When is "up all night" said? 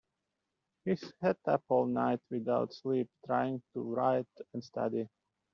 1.45-2.21